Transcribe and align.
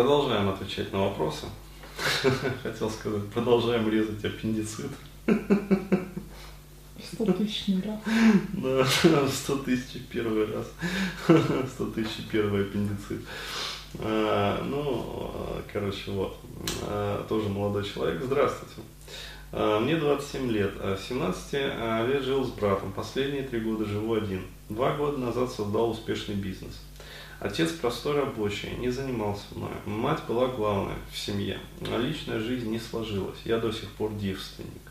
продолжаем 0.00 0.48
отвечать 0.48 0.90
на 0.94 1.08
вопросы. 1.08 1.44
Хотел 2.62 2.88
сказать, 2.88 3.26
продолжаем 3.34 3.86
резать 3.90 4.24
аппендицит. 4.24 4.90
Сто 7.12 7.26
тысяч 7.26 7.74
раз. 7.84 7.98
Да, 9.04 9.28
сто 9.28 9.56
тысяч 9.56 10.00
первый 10.10 10.46
раз. 10.46 10.72
Сто 11.74 11.86
тысяч 11.86 12.24
первый 12.30 12.62
аппендицит. 12.62 13.20
А, 13.98 14.64
ну, 14.64 15.32
короче, 15.70 16.12
вот. 16.12 16.36
А, 16.82 17.26
тоже 17.28 17.50
молодой 17.50 17.84
человек. 17.84 18.22
Здравствуйте. 18.22 18.76
А, 19.52 19.80
мне 19.80 19.96
27 19.96 20.50
лет. 20.50 20.72
А 20.78 20.96
в 20.96 21.00
17 21.00 21.52
лет 22.08 22.22
жил 22.22 22.44
с 22.44 22.50
братом. 22.50 22.92
Последние 22.92 23.42
три 23.42 23.60
года 23.60 23.84
живу 23.84 24.14
один. 24.14 24.46
Два 24.70 24.96
года 24.96 25.18
назад 25.18 25.52
создал 25.52 25.90
успешный 25.90 26.36
бизнес. 26.36 26.80
Отец 27.40 27.72
простой 27.72 28.16
рабочий, 28.20 28.76
не 28.76 28.90
занимался 28.90 29.46
мной. 29.56 29.72
Мать 29.86 30.20
была 30.28 30.48
главной 30.48 30.96
в 31.10 31.16
семье. 31.16 31.58
А 31.80 31.96
личная 31.96 32.38
жизнь 32.38 32.70
не 32.70 32.78
сложилась. 32.78 33.38
Я 33.46 33.58
до 33.58 33.72
сих 33.72 33.90
пор 33.92 34.12
девственник. 34.12 34.82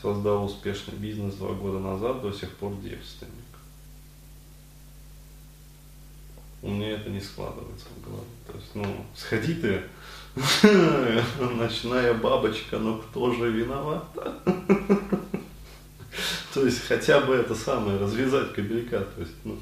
Создал 0.00 0.44
успешный 0.44 0.94
бизнес 0.94 1.34
два 1.36 1.54
года 1.54 1.78
назад, 1.78 2.20
до 2.20 2.32
сих 2.32 2.50
пор 2.56 2.74
девственник. 2.82 3.32
У 6.60 6.70
меня 6.70 6.90
это 6.90 7.08
не 7.08 7.20
складывается 7.20 7.86
в 7.96 8.04
голове. 8.04 8.26
То 8.46 8.52
есть, 8.52 8.74
ну, 8.74 9.06
сходи 9.16 9.54
ты, 9.54 9.82
ночная 11.56 12.12
бабочка, 12.12 12.78
но 12.78 12.98
кто 12.98 13.32
же 13.32 13.50
виноват? 13.50 14.04
То 16.52 16.64
есть 16.66 16.86
хотя 16.86 17.20
бы 17.20 17.34
это 17.34 17.54
самое, 17.54 17.98
развязать 17.98 18.52
кабелька. 18.52 19.00
То 19.00 19.20
есть, 19.20 19.32
ну, 19.44 19.58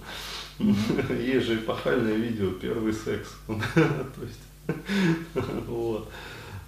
есть 1.15 1.47
же 1.47 1.57
эпохальное 1.57 2.15
видео, 2.15 2.51
первый 2.51 2.93
секс. 2.93 3.31
То 3.47 4.23
есть, 4.23 4.77
вот. 5.67 6.11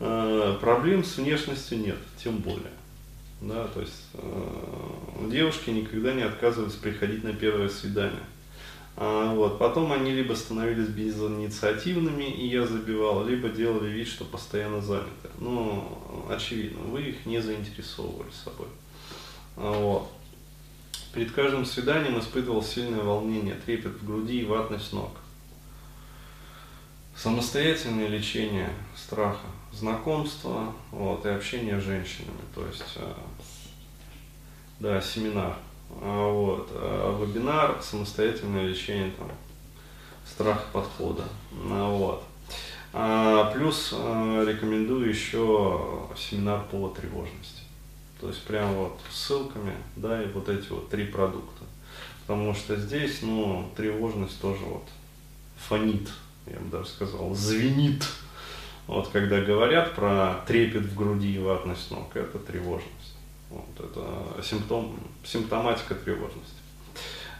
А, 0.00 0.58
проблем 0.58 1.04
с 1.04 1.16
внешностью 1.18 1.78
нет, 1.78 1.98
тем 2.22 2.38
более. 2.38 2.72
Да, 3.40 3.66
то 3.66 3.80
есть 3.80 4.06
э, 4.14 5.28
девушки 5.28 5.70
никогда 5.70 6.12
не 6.12 6.22
отказываются 6.22 6.78
приходить 6.78 7.24
на 7.24 7.32
первое 7.32 7.68
свидание. 7.68 8.22
А, 8.96 9.34
вот. 9.34 9.58
Потом 9.58 9.92
они 9.92 10.12
либо 10.12 10.34
становились 10.34 10.88
безинициативными, 10.88 12.24
и 12.24 12.46
я 12.46 12.66
забивал, 12.66 13.26
либо 13.26 13.48
делали 13.48 13.90
вид, 13.90 14.06
что 14.06 14.24
постоянно 14.24 14.80
заняты. 14.80 15.28
Ну, 15.38 16.26
очевидно, 16.30 16.82
вы 16.82 17.02
их 17.02 17.26
не 17.26 17.40
заинтересовывали 17.40 18.30
собой. 18.44 18.68
А, 19.56 19.72
вот. 19.72 20.10
Перед 21.12 21.32
каждым 21.32 21.66
свиданием 21.66 22.18
испытывал 22.18 22.62
сильное 22.62 23.02
волнение, 23.02 23.54
трепет 23.54 23.92
в 23.92 24.06
груди 24.06 24.40
и 24.40 24.44
ватность 24.46 24.92
ног. 24.94 25.10
Самостоятельное 27.14 28.08
лечение 28.08 28.70
страха, 28.96 29.46
знакомство 29.72 30.72
вот, 30.90 31.26
и 31.26 31.28
общение 31.28 31.78
с 31.78 31.84
женщинами, 31.84 32.40
то 32.54 32.66
есть, 32.66 32.96
э, 32.96 33.12
да, 34.80 35.00
семинар, 35.02 35.56
а, 36.00 36.32
вот, 36.32 36.68
а 36.72 37.22
вебинар, 37.22 37.82
самостоятельное 37.82 38.66
лечение 38.66 39.10
там, 39.18 39.30
страха 40.24 40.64
подхода, 40.72 41.24
а, 41.70 41.90
вот. 41.90 42.24
Плюс 43.54 43.94
а, 43.94 44.44
рекомендую 44.44 45.08
еще 45.08 46.08
семинар 46.16 46.62
по 46.70 46.88
тревожности. 46.88 47.62
То 48.22 48.28
есть 48.28 48.44
прям 48.44 48.72
вот 48.74 49.00
ссылками, 49.10 49.74
да, 49.96 50.22
и 50.22 50.28
вот 50.28 50.48
эти 50.48 50.68
вот 50.68 50.88
три 50.88 51.06
продукта. 51.06 51.64
Потому 52.20 52.54
что 52.54 52.76
здесь, 52.76 53.20
ну, 53.20 53.68
тревожность 53.76 54.40
тоже 54.40 54.64
вот 54.64 54.84
фонит, 55.56 56.08
я 56.46 56.60
бы 56.60 56.70
даже 56.70 56.88
сказал, 56.88 57.34
звенит. 57.34 58.06
Вот 58.86 59.08
когда 59.08 59.40
говорят 59.40 59.96
про 59.96 60.44
трепет 60.46 60.82
в 60.82 60.94
груди 60.94 61.34
и 61.34 61.38
ватность 61.40 61.90
ног, 61.90 62.14
это 62.14 62.38
тревожность. 62.38 63.16
Вот, 63.50 63.66
это 63.80 64.40
симптом, 64.40 65.00
симптоматика 65.24 65.96
тревожности. 65.96 66.60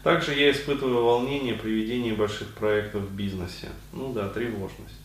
Также 0.03 0.35
я 0.35 0.51
испытываю 0.51 1.05
волнение 1.05 1.55
при 1.55 1.71
ведении 1.71 2.11
больших 2.11 2.49
проектов 2.55 3.03
в 3.03 3.15
бизнесе. 3.15 3.69
Ну 3.93 4.13
да, 4.13 4.29
тревожность. 4.29 4.99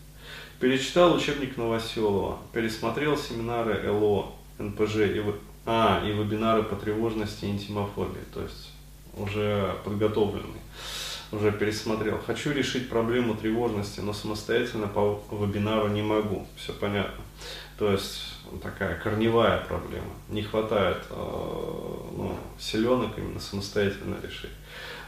Перечитал 0.60 1.16
учебник 1.16 1.56
Новоселова, 1.56 2.40
пересмотрел 2.52 3.16
семинары 3.16 3.92
ЛО, 3.92 4.34
НПЖ 4.58 4.96
и 4.96 5.22
а, 5.68 6.02
и 6.04 6.12
вебинары 6.14 6.64
по 6.64 6.78
тревожности 6.78 7.44
и 7.44 7.50
интимофобии, 7.50 8.24
то 8.34 8.42
есть 8.42 8.72
уже 9.18 9.76
подготовленный, 9.84 10.62
уже 11.34 11.52
пересмотрел. 11.52 12.20
Хочу 12.26 12.54
решить 12.54 12.88
проблему 12.88 13.36
тревожности, 13.36 14.00
но 14.00 14.14
самостоятельно 14.14 14.88
по 14.88 15.22
вебинару 15.30 15.90
не 15.90 16.02
могу, 16.02 16.48
все 16.56 16.72
понятно. 16.72 17.22
То 17.78 17.92
есть 17.92 18.38
такая 18.64 18.98
корневая 18.98 19.60
проблема. 19.66 20.14
Не 20.30 20.42
хватает 20.42 21.04
э, 21.10 21.16
ну, 21.16 22.38
селенок 22.58 23.18
именно 23.18 23.40
самостоятельно 23.40 24.16
решить. 24.24 24.52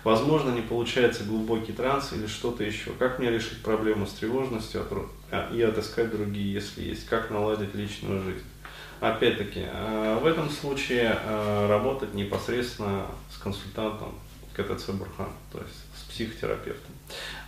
Возможно, 0.03 0.52
не 0.52 0.62
получается 0.62 1.24
глубокий 1.24 1.72
транс 1.72 2.12
или 2.14 2.28
что-то 2.28 2.66
еще. 2.66 2.92
Как 3.00 3.19
мне 3.19 3.31
решить 3.31 3.64
проблему 3.64 4.06
с 4.06 4.12
тревожностью 4.12 4.86
а, 5.31 5.50
и 5.53 5.62
отыскать 5.62 6.12
другие, 6.12 6.53
если 6.53 6.84
есть? 6.84 7.06
Как 7.06 7.30
наладить 7.31 7.74
личную 7.75 8.24
жизнь? 8.24 8.46
Опять-таки, 9.00 9.62
э, 9.66 10.20
в 10.22 10.26
этом 10.26 10.50
случае 10.50 11.18
э, 11.24 11.68
работать 11.70 12.14
непосредственно 12.14 13.06
с 13.32 13.38
консультантом 13.38 14.14
КТЦ 14.54 14.90
Бурхан, 14.90 15.30
то 15.54 15.60
есть 15.60 15.76
с 15.96 16.10
психотерапевтом. 16.10 16.92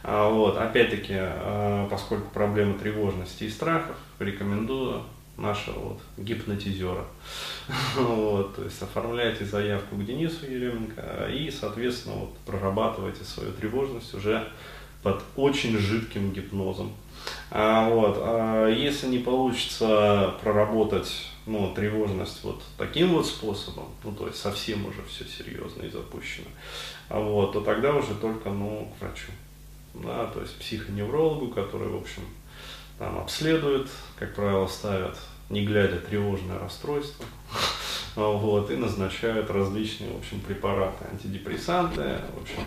А 0.04 0.30
вот, 0.30 0.58
опять-таки, 0.58 1.14
э, 1.16 1.88
поскольку 1.90 2.30
проблема 2.32 2.80
тревожности 2.80 3.44
и 3.44 3.50
страхов, 3.50 3.98
рекомендую 4.20 5.04
нашего 5.36 5.80
вот 5.80 6.02
гипнотизера. 6.18 7.06
вот, 7.98 8.56
то 8.56 8.64
есть 8.64 8.82
оформляйте 8.82 9.44
заявку 9.44 9.96
к 9.96 10.06
Денису 10.06 10.46
Еременко 10.46 11.28
и, 11.34 11.52
соответственно, 11.52 12.16
вот, 12.16 12.38
прорабатывайте 12.46 13.26
свою 13.26 13.52
тревожность 13.52 14.14
уже 14.14 14.48
под 15.04 15.22
очень 15.36 15.78
жидким 15.78 16.32
гипнозом. 16.32 16.94
А, 17.50 17.90
вот, 17.90 18.18
а 18.20 18.68
если 18.68 19.08
не 19.08 19.20
получится 19.20 20.36
проработать 20.42 21.28
ну, 21.46 21.74
тревожность 21.74 22.44
вот 22.44 22.62
таким 22.78 23.14
вот 23.14 23.26
способом, 23.26 23.86
ну, 24.04 24.12
то 24.14 24.28
есть 24.28 24.40
совсем 24.40 24.86
уже 24.86 25.04
все 25.04 25.26
серьезно 25.26 25.84
и 25.84 25.90
запущено, 25.90 26.48
а 27.10 27.20
вот, 27.20 27.54
то 27.54 27.62
тогда 27.62 27.94
уже 27.94 28.14
только, 28.16 28.50
ну, 28.50 28.92
к 28.98 29.02
врачу, 29.02 29.32
да, 29.94 30.28
то 30.28 30.42
есть 30.42 30.58
психоневрологу, 30.60 31.50
который, 31.50 31.90
в 31.90 31.98
общем, 31.98 32.24
там 32.98 33.20
обследует, 33.20 33.90
как 34.18 34.36
правило, 34.36 34.68
ставят, 34.68 35.18
не 35.50 35.66
глядя, 35.66 35.98
тревожное 35.98 36.60
расстройство, 36.60 37.26
вот, 38.16 38.70
и 38.72 38.76
назначают 38.76 39.50
различные, 39.50 40.12
в 40.12 40.18
общем, 40.18 40.40
препараты, 40.42 41.06
антидепрессанты, 41.12 42.18
в 42.36 42.42
общем, 42.42 42.64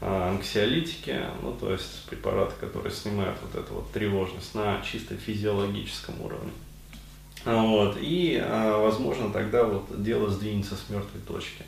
а, 0.00 0.30
анксиолитики, 0.30 1.16
ну, 1.42 1.52
то 1.52 1.72
есть 1.72 2.04
препараты, 2.08 2.52
которые 2.60 2.92
снимают 2.92 3.38
вот 3.40 3.54
эту 3.54 3.74
вот 3.74 3.90
тревожность 3.92 4.54
на 4.54 4.82
чисто 4.82 5.16
физиологическом 5.16 6.20
уровне. 6.20 6.50
Вот, 7.46 7.96
и, 7.98 8.38
а, 8.42 8.78
возможно, 8.78 9.30
тогда 9.30 9.64
вот 9.64 10.02
дело 10.02 10.28
сдвинется 10.28 10.74
с 10.74 10.90
мертвой 10.90 11.22
точки. 11.26 11.64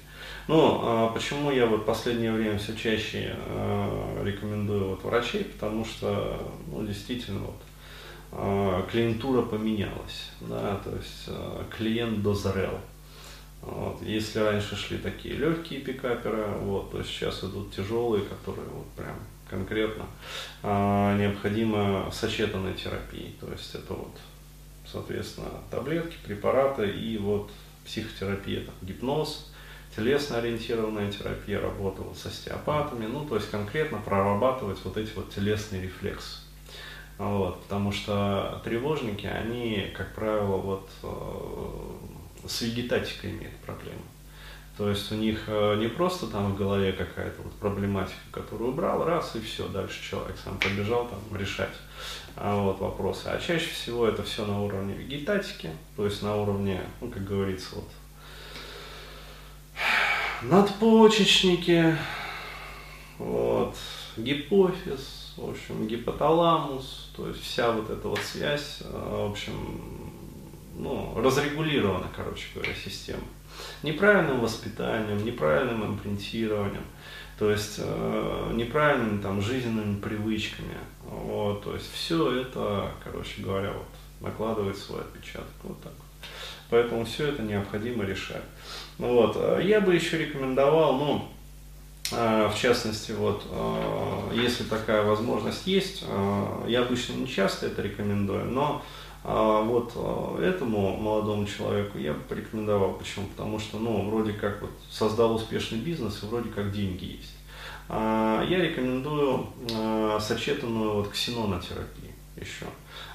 Ну, 0.47 0.81
а 0.83 1.09
почему 1.09 1.51
я 1.51 1.67
вот 1.67 1.87
последнее 1.87 2.33
время 2.33 2.59
все 2.59 2.77
чаще 2.77 3.37
рекомендую 4.23 4.91
вот 4.91 5.05
врачей, 5.05 5.45
потому 5.45 5.85
что, 5.85 6.53
ну, 6.67 6.85
действительно, 6.85 7.41
вот, 7.41 8.87
клиентура 8.91 9.43
поменялась, 9.43 10.31
да, 10.41 10.81
то 10.85 10.95
есть 10.97 11.29
клиент 11.77 12.23
дозрел. 12.23 12.79
Вот. 13.63 14.01
Если 14.03 14.39
раньше 14.39 14.77
шли 14.77 14.99
такие 14.99 15.35
легкие 15.35 15.81
пикаперы, 15.81 16.47
вот, 16.61 16.91
то 16.91 17.03
сейчас 17.03 17.43
идут 17.45 17.75
тяжелые, 17.75 18.25
которые 18.25 18.69
вот 18.69 18.87
прям 18.97 19.17
конкретно 19.49 20.07
а, 20.63 21.17
необходимо 21.17 22.11
сочетанной 22.13 22.75
терапии. 22.75 23.35
То 23.41 23.51
есть 23.51 23.75
это 23.75 23.95
вот 23.95 24.17
соответственно, 24.91 25.51
таблетки, 25.71 26.17
препараты 26.25 26.89
и 26.89 27.19
вот 27.19 27.51
психотерапия, 27.85 28.65
там, 28.65 28.75
гипноз, 28.83 29.53
телесно-ориентированная 29.97 31.11
терапия, 31.11 31.61
работа 31.61 32.03
вот 32.03 32.17
с 32.17 32.27
остеопатами, 32.27 33.07
ну, 33.07 33.25
то 33.25 33.37
есть 33.37 33.51
конкретно 33.51 33.99
прорабатывать 33.99 34.79
вот 34.85 34.97
эти 34.97 35.13
вот 35.15 35.31
телесные 35.31 35.83
рефлексы. 35.83 36.41
Вот, 37.17 37.63
потому 37.65 37.91
что 37.91 38.61
тревожники, 38.65 39.27
они, 39.27 39.93
как 39.97 40.15
правило, 40.15 40.57
вот 40.57 40.89
э, 41.03 41.09
с 42.47 42.63
вегетатикой 42.63 43.31
имеют 43.31 43.57
проблемы. 43.57 44.03
То 44.79 44.89
есть 44.89 45.11
у 45.11 45.17
них 45.17 45.43
э, 45.49 45.77
не 45.81 45.89
просто 45.89 46.29
там 46.29 46.53
в 46.53 46.57
голове 46.57 46.93
какая-то 46.93 47.43
вот 47.43 47.53
проблематика, 47.55 48.21
которую 48.31 48.71
убрал, 48.71 49.05
раз 49.05 49.35
и 49.35 49.41
все, 49.41 49.67
дальше 49.67 50.01
человек 50.09 50.37
сам 50.43 50.57
побежал 50.59 51.09
там 51.09 51.37
решать 51.37 51.75
а, 52.37 52.63
вот, 52.63 52.79
вопросы. 52.79 53.27
А 53.27 53.41
чаще 53.41 53.67
всего 53.67 54.07
это 54.07 54.23
все 54.23 54.47
на 54.47 54.63
уровне 54.63 54.95
вегетатики, 54.95 55.71
то 55.97 56.05
есть 56.05 56.23
на 56.23 56.37
уровне, 56.37 56.81
ну, 57.01 57.11
как 57.11 57.25
говорится, 57.25 57.75
вот 57.75 57.89
надпочечники, 60.43 61.97
вот, 63.19 63.75
гипофиз, 64.17 65.35
в 65.37 65.51
общем, 65.51 65.89
гипоталамус, 65.89 67.11
то 67.17 67.27
есть 67.27 67.43
вся 67.43 67.73
вот 67.73 67.91
эта 67.91 68.07
вот 68.07 68.21
связь, 68.21 68.79
э, 68.83 69.27
в 69.27 69.33
общем, 69.33 70.13
ну, 70.79 71.21
разрегулирована, 71.21 72.07
короче 72.15 72.47
говоря, 72.55 72.73
система. 72.75 73.23
Неправильным 73.83 74.41
воспитанием, 74.41 75.25
неправильным 75.25 75.85
импринтированием, 75.87 76.85
то 77.39 77.51
есть 77.51 77.77
э, 77.79 78.53
неправильными 78.55 79.21
там 79.21 79.43
жизненными 79.43 80.01
привычками. 80.01 80.79
Вот, 81.05 81.65
то 81.65 81.75
есть 81.75 81.93
все 81.93 82.41
это, 82.41 82.91
короче 83.03 83.43
говоря, 83.43 83.73
вот 83.73 83.87
накладывает 84.21 84.77
свой 84.77 85.01
отпечаток. 85.01 85.47
Вот 85.63 85.81
так 85.83 85.93
вот. 85.97 86.07
Поэтому 86.71 87.05
все 87.05 87.29
это 87.29 87.43
необходимо 87.43 88.05
решать. 88.05 88.43
Вот. 88.99 89.37
Э, 89.37 89.61
я 89.63 89.81
бы 89.81 89.95
еще 89.95 90.19
рекомендовал, 90.19 90.95
ну, 90.99 91.29
э, 92.13 92.51
в 92.53 92.59
частности, 92.59 93.13
вот, 93.13 93.43
э, 93.51 94.31
если 94.35 94.65
такая 94.65 95.03
возможность 95.03 95.67
есть, 95.67 96.05
я 96.67 96.83
обычно 96.83 97.15
не 97.15 97.29
часто 97.29 97.67
это 97.67 97.83
рекомендую, 97.83 98.45
но 98.45 98.85
вот 99.25 100.41
этому 100.41 100.97
молодому 100.97 101.47
человеку 101.47 101.99
я 101.99 102.13
бы 102.15 102.21
порекомендовал. 102.21 102.95
Почему? 102.95 103.27
Потому 103.27 103.59
что, 103.59 103.79
ну, 103.79 104.09
вроде 104.09 104.33
как 104.33 104.63
вот 104.63 104.71
создал 104.91 105.35
успешный 105.35 105.79
бизнес 105.79 106.23
и 106.23 106.27
вроде 106.27 106.49
как 106.51 106.73
деньги 106.73 107.17
есть. 107.17 107.35
Я 107.89 108.47
рекомендую 108.49 109.47
сочетанную 110.21 110.95
вот 110.95 111.09
ксенонотерапию 111.09 112.13
еще. 112.41 112.67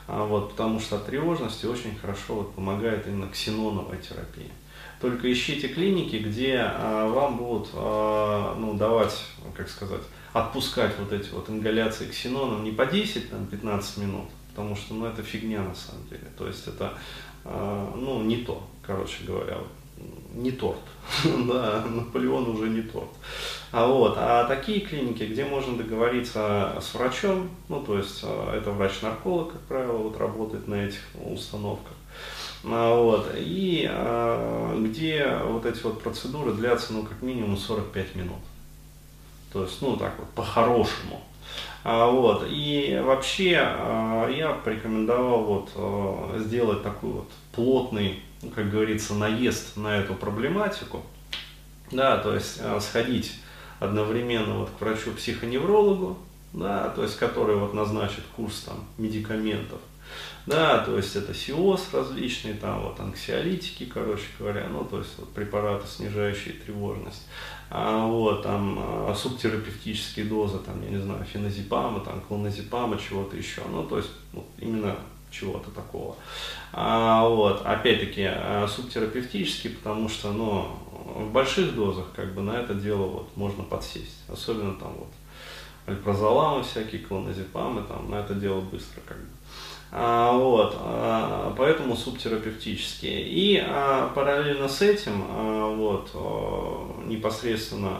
Вот, 0.07 0.51
потому 0.51 0.79
что 0.79 0.97
от 0.97 1.05
тревожности 1.05 1.65
очень 1.65 1.95
хорошо 1.95 2.35
вот, 2.35 2.53
помогает 2.55 3.07
именно 3.07 3.29
ксеноновая 3.29 3.97
терапия. 3.97 4.51
Только 4.99 5.31
ищите 5.31 5.67
клиники, 5.67 6.17
где 6.17 6.59
а, 6.59 7.07
вам 7.07 7.37
будут 7.37 7.69
а, 7.73 8.55
ну, 8.57 8.73
давать, 8.73 9.25
как 9.55 9.69
сказать, 9.69 10.01
отпускать 10.31 10.93
вот 10.97 11.11
эти 11.11 11.29
вот 11.31 11.49
ингаляции 11.49 12.07
ксеноном 12.07 12.63
не 12.63 12.71
по 12.71 12.83
10-15 12.83 13.99
минут, 13.99 14.29
потому 14.53 14.75
что 14.75 14.93
ну, 14.93 15.07
это 15.07 15.23
фигня 15.23 15.61
на 15.61 15.73
самом 15.73 16.07
деле. 16.07 16.27
То 16.37 16.47
есть 16.47 16.67
это 16.67 16.93
а, 17.43 17.93
ну, 17.95 18.21
не 18.21 18.37
то, 18.37 18.63
короче 18.85 19.23
говоря, 19.25 19.57
не 20.33 20.51
торт. 20.51 20.79
да, 21.23 21.83
Наполеон 21.89 22.49
уже 22.49 22.69
не 22.69 22.81
торт. 22.81 23.09
А, 23.71 23.87
вот, 23.87 24.15
а 24.17 24.45
такие 24.45 24.81
клиники, 24.81 25.23
где 25.23 25.45
можно 25.45 25.75
договориться 25.75 26.79
с 26.81 26.93
врачом, 26.93 27.49
ну 27.69 27.81
то 27.83 27.97
есть 27.97 28.23
это 28.23 28.71
врач-нарколог, 28.71 29.53
как 29.53 29.61
правило, 29.61 29.97
вот 29.97 30.17
работает 30.17 30.67
на 30.67 30.75
этих 30.75 31.01
установках, 31.25 31.93
а, 32.63 32.95
вот, 32.95 33.31
и 33.35 33.87
а, 33.89 34.79
где 34.79 35.37
вот 35.45 35.65
эти 35.65 35.81
вот 35.83 36.01
процедуры 36.01 36.53
длятся, 36.53 36.93
ну, 36.93 37.03
как 37.03 37.21
минимум 37.21 37.57
45 37.57 38.15
минут. 38.15 38.37
То 39.53 39.63
есть, 39.63 39.81
ну, 39.81 39.95
так 39.95 40.13
вот, 40.17 40.27
по-хорошему. 40.29 41.21
А, 41.83 42.07
вот, 42.07 42.45
и 42.49 42.99
вообще 43.03 43.59
а, 43.59 44.27
я 44.29 44.53
порекомендовал 44.53 45.43
вот 45.43 45.69
а, 45.75 46.39
сделать 46.39 46.81
такой 46.81 47.11
вот 47.11 47.29
плотный, 47.51 48.21
ну, 48.41 48.49
как 48.49 48.71
говорится, 48.71 49.13
наезд 49.13 49.77
на 49.77 49.97
эту 49.97 50.15
проблематику. 50.15 51.03
Да, 51.91 52.17
то 52.17 52.33
есть 52.33 52.59
сходить 52.79 53.33
одновременно 53.79 54.59
вот 54.59 54.71
к 54.71 54.81
врачу-психоневрологу, 54.81 56.17
да, 56.53 56.89
то 56.89 57.03
есть 57.03 57.17
который 57.17 57.55
вот 57.55 57.75
назначит 57.75 58.23
курс 58.35 58.61
там 58.61 58.85
медикаментов, 58.97 59.79
да, 60.45 60.79
то 60.79 60.97
есть 60.97 61.15
это 61.15 61.33
СИОС 61.33 61.93
различные, 61.93 62.55
там 62.55 62.81
вот 62.81 62.99
анксиолитики, 62.99 63.85
короче 63.85 64.25
говоря, 64.37 64.67
ну, 64.69 64.83
то 64.83 64.99
есть 64.99 65.17
вот 65.17 65.31
препараты, 65.33 65.87
снижающие 65.87 66.53
тревожность, 66.53 67.27
а, 67.69 68.05
вот, 68.05 68.43
там 68.43 68.77
а, 68.79 69.15
субтерапевтические 69.15 70.25
дозы, 70.25 70.59
там, 70.59 70.83
я 70.83 70.89
не 70.89 71.01
знаю, 71.01 71.23
феназепама, 71.23 72.01
там, 72.01 72.19
клоназепама, 72.21 72.97
чего-то 72.97 73.37
еще, 73.37 73.61
ну, 73.71 73.83
то 73.83 73.97
есть 73.97 74.11
вот, 74.33 74.45
именно 74.59 74.95
чего-то 75.31 75.71
такого. 75.71 76.15
А, 76.73 77.27
вот, 77.27 77.65
опять-таки, 77.65 78.25
а, 78.27 78.67
субтерапевтический, 78.67 79.71
потому 79.71 80.09
что, 80.09 80.31
ну, 80.31 80.77
в 81.15 81.31
больших 81.31 81.73
дозах, 81.73 82.05
как 82.15 82.33
бы, 82.33 82.41
на 82.41 82.51
это 82.51 82.73
дело 82.73 83.05
вот 83.05 83.37
можно 83.37 83.63
подсесть, 83.63 84.23
особенно 84.27 84.75
там 84.75 84.93
вот 84.97 85.09
альпрозоламы 85.85 86.63
всякие, 86.63 87.01
клоназепамы, 87.01 87.83
там, 87.83 88.09
на 88.09 88.15
это 88.15 88.33
дело 88.33 88.61
быстро, 88.61 89.01
как 89.05 89.17
бы. 89.17 89.27
А, 89.95 90.31
вот, 90.31 90.75
а, 90.79 91.53
поэтому 91.55 91.95
субтерапевтические. 91.95 93.21
И 93.21 93.57
а, 93.63 94.11
параллельно 94.15 94.67
с 94.67 94.81
этим 94.81 95.23
вот, 95.77 96.09
непосредственно 97.05 97.99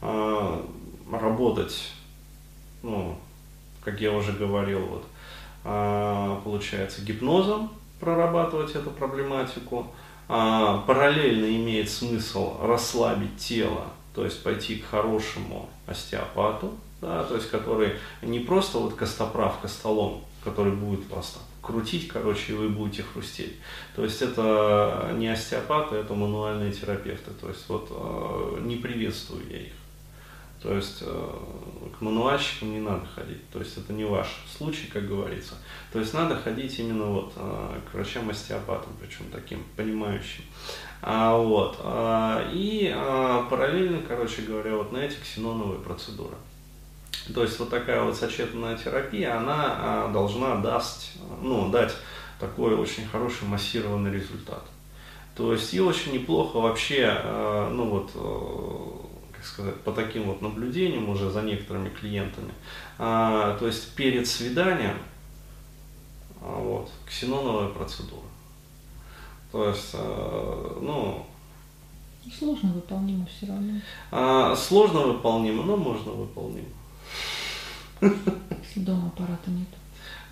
работать, 0.00 1.92
ну, 2.82 3.16
как 3.84 4.00
я 4.00 4.12
уже 4.12 4.32
говорил, 4.32 4.80
вот, 4.80 5.04
получается, 6.42 7.02
гипнозом 7.02 7.70
прорабатывать 8.00 8.74
эту 8.74 8.90
проблематику. 8.90 9.86
Параллельно 10.28 11.46
имеет 11.56 11.90
смысл 11.90 12.58
расслабить 12.62 13.36
тело, 13.38 13.86
то 14.14 14.24
есть 14.24 14.42
пойти 14.42 14.76
к 14.76 14.86
хорошему 14.86 15.68
остеопату, 15.86 16.72
да, 17.00 17.24
то 17.24 17.34
есть 17.34 17.50
который 17.50 17.94
не 18.22 18.40
просто 18.40 18.78
вот 18.78 18.94
костоправка 18.94 19.68
столом, 19.68 20.22
который 20.48 20.72
будет 20.72 21.06
просто 21.08 21.38
крутить, 21.60 22.08
короче, 22.08 22.52
и 22.52 22.56
вы 22.56 22.68
будете 22.68 23.02
хрустеть. 23.02 23.56
То 23.94 24.04
есть 24.04 24.22
это 24.22 25.12
не 25.16 25.28
остеопаты, 25.28 25.96
это 25.96 26.14
мануальные 26.14 26.72
терапевты. 26.72 27.30
То 27.32 27.48
есть 27.48 27.68
вот 27.68 27.88
э, 27.90 28.60
не 28.62 28.76
приветствую 28.76 29.42
я 29.50 29.58
их. 29.58 29.72
То 30.62 30.74
есть 30.74 31.02
э, 31.02 31.30
к 31.96 32.00
мануальщикам 32.00 32.72
не 32.72 32.80
надо 32.80 33.06
ходить. 33.14 33.48
То 33.50 33.58
есть 33.58 33.76
это 33.76 33.92
не 33.92 34.04
ваш 34.04 34.28
случай, 34.56 34.86
как 34.86 35.06
говорится. 35.06 35.54
То 35.92 36.00
есть 36.00 36.14
надо 36.14 36.36
ходить 36.36 36.78
именно 36.78 37.04
вот 37.04 37.32
э, 37.36 37.80
к 37.90 37.94
врачам-остеопатам, 37.94 38.92
причем 39.00 39.26
таким 39.30 39.62
понимающим. 39.76 40.44
А, 41.00 41.36
вот. 41.36 41.78
И 42.52 42.92
параллельно, 43.48 44.00
короче 44.08 44.42
говоря, 44.42 44.74
вот 44.74 44.90
на 44.90 44.96
эти 44.96 45.14
ксеноновые 45.20 45.80
процедуры. 45.80 46.34
То 47.34 47.42
есть 47.42 47.58
вот 47.58 47.70
такая 47.70 48.02
вот 48.02 48.16
сочетанная 48.16 48.76
терапия, 48.76 49.36
она 49.36 49.54
а, 49.56 50.12
должна 50.12 50.56
даст, 50.56 51.12
ну, 51.42 51.68
дать 51.68 51.92
такой 52.40 52.74
очень 52.74 53.06
хороший 53.06 53.46
массированный 53.46 54.12
результат. 54.12 54.62
То 55.34 55.52
есть 55.52 55.72
и 55.74 55.80
очень 55.80 56.12
неплохо 56.12 56.56
вообще, 56.58 57.06
а, 57.10 57.70
ну 57.70 57.88
вот, 57.90 58.10
э, 58.14 59.36
как 59.36 59.44
сказать, 59.44 59.76
по 59.82 59.92
таким 59.92 60.24
вот 60.24 60.42
наблюдениям 60.42 61.08
уже 61.08 61.30
за 61.30 61.42
некоторыми 61.42 61.90
клиентами, 61.90 62.52
а, 62.98 63.56
то 63.58 63.66
есть 63.66 63.94
перед 63.94 64.26
свиданием, 64.26 64.96
вот, 66.40 66.90
ксеноновая 67.06 67.68
процедура. 67.68 68.22
То 69.52 69.68
есть, 69.68 69.94
ну, 69.94 71.26
Сложно 72.38 72.74
выполнимо 72.74 73.26
все 73.26 73.46
равно. 73.46 74.54
Сложно 74.54 75.00
выполнимо, 75.00 75.62
но 75.62 75.76
можно 75.78 76.12
выполнимо. 76.12 76.68
Дома 78.76 79.08
аппарата 79.08 79.50
нет. 79.50 79.68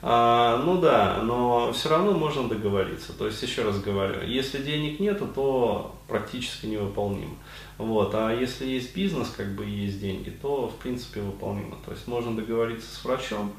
А, 0.03 0.63
ну 0.65 0.81
да, 0.81 1.21
но 1.23 1.73
все 1.73 1.89
равно 1.89 2.13
можно 2.13 2.49
договориться. 2.49 3.13
То 3.13 3.27
есть, 3.27 3.43
еще 3.43 3.63
раз 3.63 3.81
говорю, 3.81 4.23
если 4.23 4.63
денег 4.63 5.01
нету, 5.01 5.27
то 5.27 5.97
практически 6.07 6.67
невыполнимо. 6.67 7.35
Вот. 7.79 8.15
А 8.15 8.33
если 8.33 8.67
есть 8.67 8.95
бизнес, 8.95 9.31
как 9.37 9.55
бы 9.55 9.65
есть 9.65 10.01
деньги, 10.01 10.31
то 10.31 10.69
в 10.69 10.77
принципе 10.77 11.21
выполнимо. 11.21 11.77
То 11.85 11.93
есть 11.93 12.07
можно 12.07 12.37
договориться 12.37 12.95
с 12.95 13.05
врачом. 13.05 13.53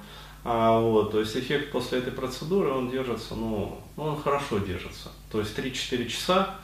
А, 0.44 0.80
вот, 0.80 1.12
то 1.12 1.20
есть 1.20 1.36
эффект 1.36 1.72
после 1.72 2.00
этой 2.00 2.14
процедуры, 2.14 2.72
он 2.72 2.90
держится, 2.90 3.36
ну, 3.36 3.82
ну 3.98 4.04
он 4.04 4.22
хорошо 4.22 4.60
держится. 4.60 5.10
То 5.30 5.40
есть 5.40 5.58
3-4 5.58 6.08
часа, 6.08 6.56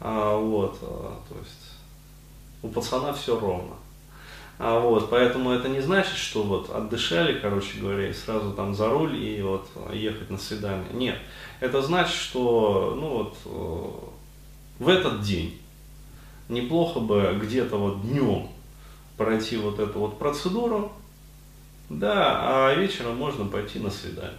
а, 0.00 0.36
вот, 0.36 0.78
а, 0.82 1.22
то 1.28 1.38
есть 1.38 1.72
у 2.62 2.68
пацана 2.68 3.14
все 3.14 3.38
ровно. 3.38 3.76
А 4.58 4.78
вот, 4.78 5.10
поэтому 5.10 5.50
это 5.50 5.68
не 5.68 5.80
значит, 5.80 6.16
что 6.16 6.42
вот 6.42 6.70
отдышали, 6.70 7.38
короче 7.40 7.80
говоря, 7.80 8.08
и 8.08 8.12
сразу 8.12 8.52
там 8.52 8.74
за 8.74 8.88
руль 8.88 9.16
и 9.16 9.42
вот 9.42 9.68
ехать 9.92 10.30
на 10.30 10.38
свидание. 10.38 10.86
Нет. 10.92 11.18
Это 11.60 11.82
значит, 11.82 12.14
что 12.14 12.96
ну 12.98 13.08
вот 13.08 13.36
э, 13.44 14.82
в 14.84 14.88
этот 14.88 15.22
день 15.22 15.58
неплохо 16.48 17.00
бы 17.00 17.38
где-то 17.42 17.76
вот 17.76 18.02
днем 18.02 18.48
пройти 19.16 19.56
вот 19.56 19.78
эту 19.78 19.98
вот 19.98 20.18
процедуру, 20.18 20.92
да, 21.88 22.68
а 22.68 22.74
вечером 22.74 23.16
можно 23.16 23.46
пойти 23.46 23.78
на 23.78 23.90
свидание. 23.90 24.32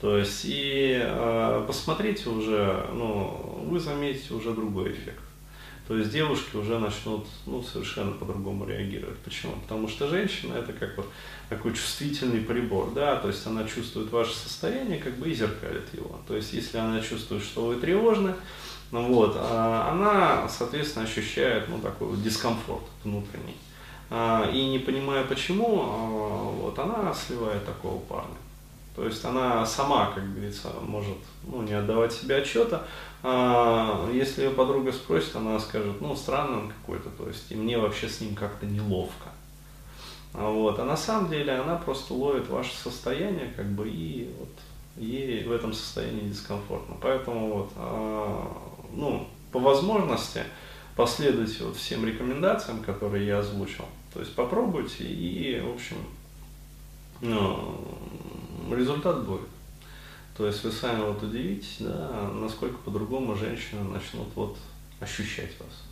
То 0.00 0.16
есть 0.16 0.42
и 0.44 0.98
э, 1.02 1.64
посмотрите 1.66 2.28
уже, 2.30 2.86
ну, 2.92 3.64
вы 3.66 3.78
заметите 3.78 4.34
уже 4.34 4.52
другой 4.52 4.92
эффект 4.92 5.22
то 5.90 5.96
есть 5.96 6.12
девушки 6.12 6.54
уже 6.54 6.78
начнут 6.78 7.26
ну, 7.46 7.64
совершенно 7.64 8.12
по-другому 8.12 8.64
реагировать. 8.64 9.18
Почему? 9.24 9.54
Потому 9.54 9.88
что 9.88 10.06
женщина 10.06 10.54
это 10.54 10.72
как 10.72 10.96
вот 10.96 11.08
такой 11.48 11.72
чувствительный 11.72 12.42
прибор, 12.42 12.92
да, 12.92 13.16
то 13.16 13.26
есть 13.26 13.44
она 13.44 13.64
чувствует 13.64 14.12
ваше 14.12 14.32
состояние, 14.32 14.98
как 14.98 15.16
бы 15.16 15.28
и 15.28 15.34
зеркалит 15.34 15.92
его. 15.92 16.20
То 16.28 16.36
есть 16.36 16.52
если 16.52 16.78
она 16.78 17.00
чувствует, 17.00 17.42
что 17.42 17.66
вы 17.66 17.74
тревожны, 17.74 18.36
ну, 18.92 19.12
вот, 19.12 19.34
а 19.36 19.90
она, 19.90 20.48
соответственно, 20.48 21.06
ощущает 21.06 21.68
ну, 21.68 21.80
такой 21.80 22.06
вот 22.06 22.22
дискомфорт 22.22 22.84
внутренний. 23.02 23.56
а, 24.10 24.48
и 24.48 24.64
не 24.66 24.78
понимая 24.78 25.24
почему, 25.24 25.82
а, 25.82 26.50
вот 26.52 26.78
она 26.78 27.12
сливает 27.12 27.66
такого 27.66 27.98
парня. 27.98 28.36
То 28.96 29.04
есть 29.04 29.24
она 29.24 29.64
сама, 29.64 30.10
как 30.14 30.30
говорится, 30.32 30.68
может 30.82 31.16
ну, 31.44 31.62
не 31.62 31.72
отдавать 31.72 32.12
себе 32.12 32.36
отчета. 32.36 32.84
А, 33.22 34.08
если 34.12 34.44
ее 34.44 34.50
подруга 34.50 34.92
спросит, 34.92 35.36
она 35.36 35.58
скажет, 35.58 36.00
ну, 36.00 36.16
странный 36.16 36.58
он 36.58 36.72
какой-то, 36.72 37.10
то 37.10 37.28
есть 37.28 37.50
и 37.50 37.54
мне 37.54 37.78
вообще 37.78 38.08
с 38.08 38.20
ним 38.20 38.34
как-то 38.34 38.66
неловко. 38.66 39.28
Вот. 40.32 40.78
А 40.78 40.84
на 40.84 40.96
самом 40.96 41.30
деле 41.30 41.52
она 41.52 41.76
просто 41.76 42.14
ловит 42.14 42.48
ваше 42.48 42.74
состояние, 42.76 43.52
как 43.56 43.66
бы, 43.66 43.88
и 43.88 44.32
вот 44.38 44.48
ей 44.96 45.44
в 45.44 45.52
этом 45.52 45.72
состоянии 45.72 46.28
дискомфортно. 46.28 46.96
Поэтому 47.00 47.54
вот, 47.54 47.70
а, 47.76 48.56
ну, 48.92 49.26
по 49.52 49.58
возможности 49.58 50.42
последуйте 50.96 51.64
вот 51.64 51.76
всем 51.76 52.04
рекомендациям, 52.04 52.82
которые 52.82 53.26
я 53.26 53.38
озвучил. 53.38 53.84
То 54.12 54.20
есть 54.20 54.34
попробуйте 54.34 55.04
и, 55.04 55.60
в 55.60 55.74
общем, 55.74 55.96
ну, 57.20 57.86
результат 58.74 59.24
будет. 59.24 59.48
То 60.36 60.46
есть 60.46 60.64
вы 60.64 60.72
сами 60.72 61.02
вот 61.02 61.22
удивитесь, 61.22 61.76
да, 61.80 62.30
насколько 62.34 62.78
по-другому 62.78 63.36
женщины 63.36 63.82
начнут 63.84 64.28
вот 64.34 64.56
ощущать 65.00 65.58
вас. 65.60 65.89